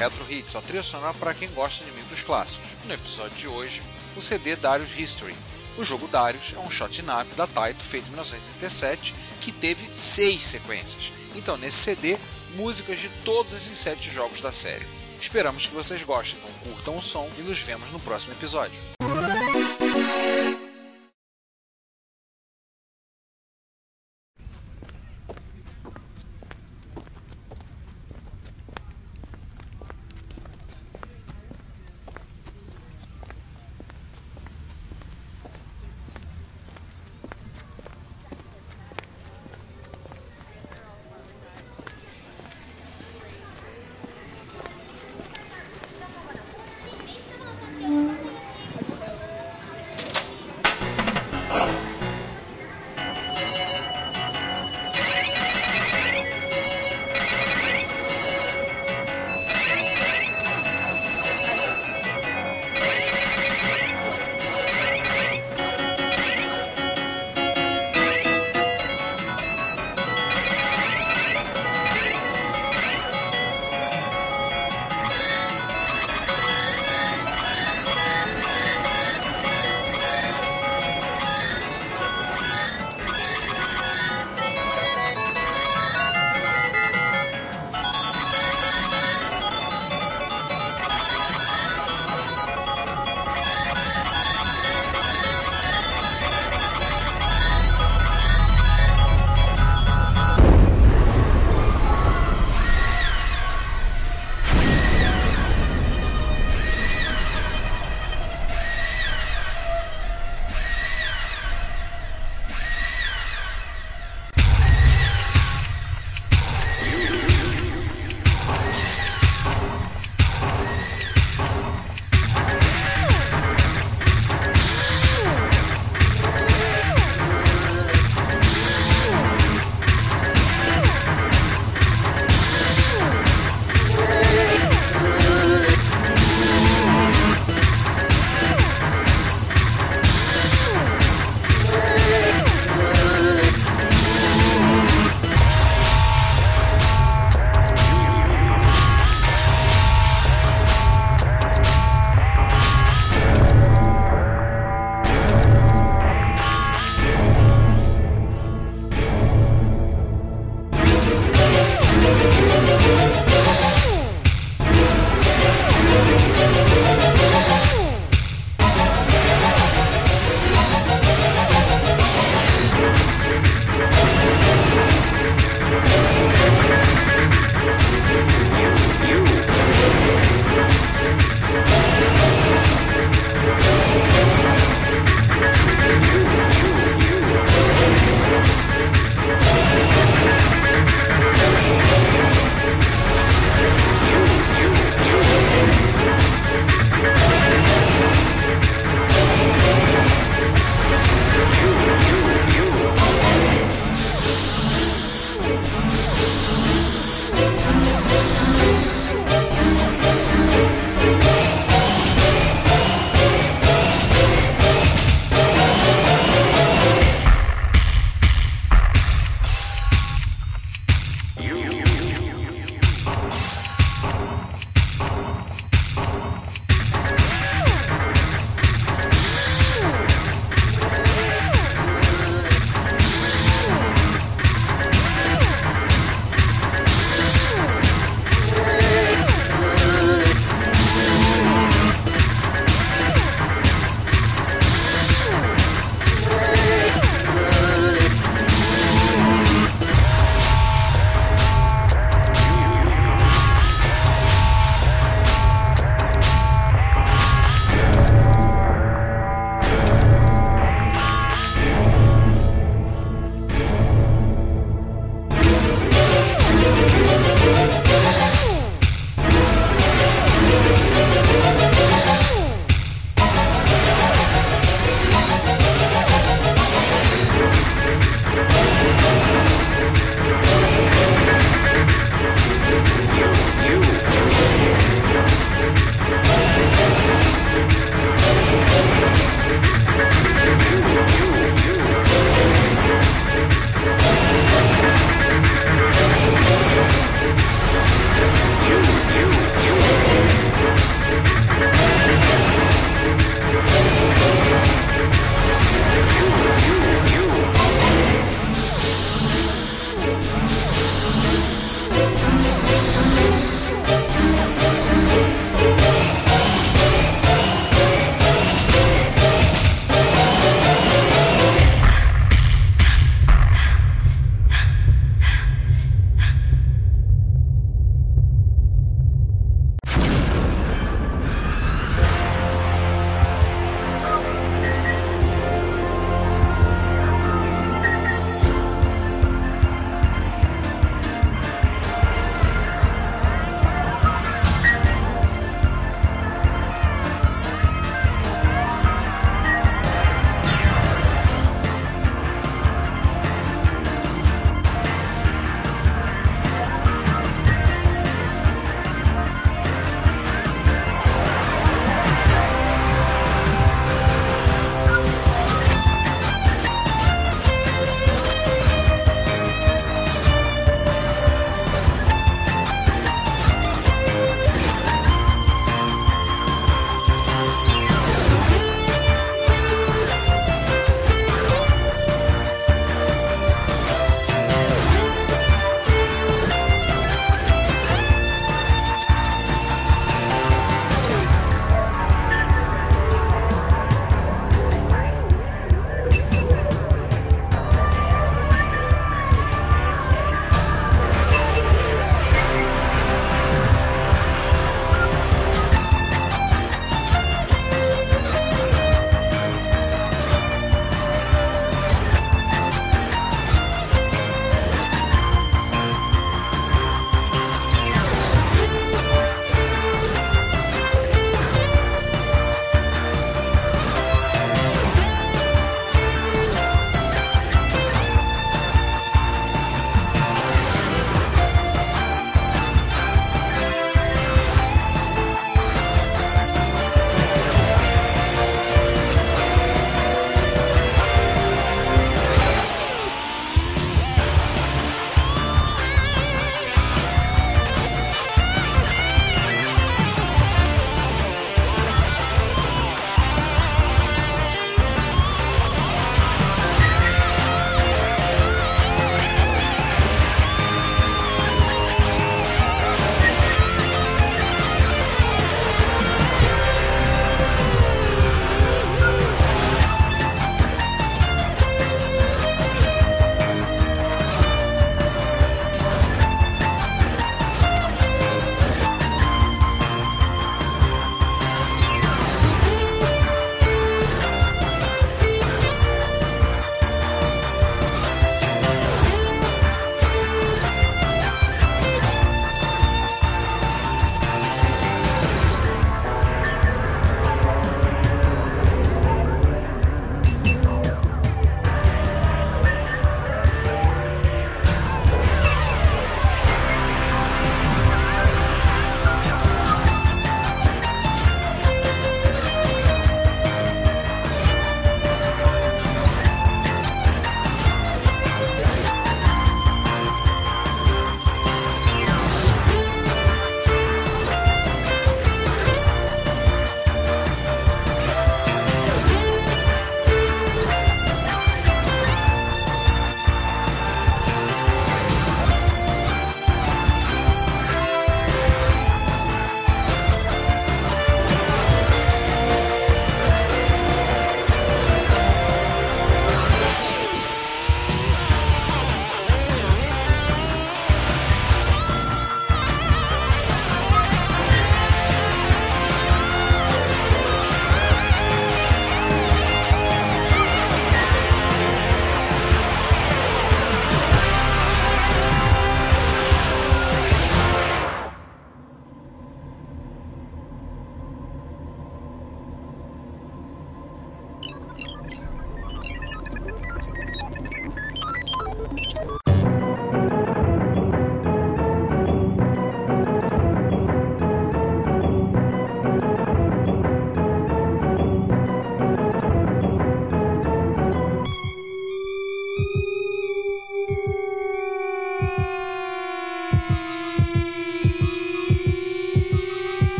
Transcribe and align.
Retro 0.00 0.24
Hits, 0.32 0.56
a 0.56 0.62
trilha 0.62 0.82
sonora 0.82 1.12
para 1.12 1.34
quem 1.34 1.50
gosta 1.50 1.84
de 1.84 1.90
micros 1.90 2.22
clássicos. 2.22 2.70
No 2.86 2.94
episódio 2.94 3.36
de 3.36 3.46
hoje, 3.46 3.82
o 4.16 4.22
CD 4.22 4.56
Darius 4.56 4.98
History. 4.98 5.36
O 5.76 5.84
jogo 5.84 6.08
Darius 6.08 6.54
é 6.56 6.58
um 6.58 6.70
shot 6.70 7.02
up 7.02 7.34
da 7.36 7.46
Taito 7.46 7.84
feito 7.84 8.06
em 8.06 8.12
1987 8.12 9.14
que 9.42 9.52
teve 9.52 9.92
seis 9.92 10.42
sequências. 10.42 11.12
Então, 11.36 11.58
nesse 11.58 11.76
CD, 11.76 12.16
músicas 12.54 12.98
de 12.98 13.10
todos 13.26 13.52
esses 13.52 13.76
sete 13.76 14.10
jogos 14.10 14.40
da 14.40 14.50
série. 14.50 14.88
Esperamos 15.20 15.66
que 15.66 15.74
vocês 15.74 16.02
gostem, 16.02 16.38
então 16.38 16.72
curtam 16.72 16.96
o 16.96 17.02
som 17.02 17.28
e 17.36 17.42
nos 17.42 17.58
vemos 17.58 17.90
no 17.90 18.00
próximo 18.00 18.32
episódio. 18.32 18.80